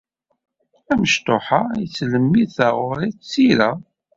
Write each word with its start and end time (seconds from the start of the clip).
Amecṭuḥ-a 0.91 1.61
yettlemmid 1.81 2.49
taɣuri 2.57 3.09
d 3.17 3.19
tira. 3.31 3.71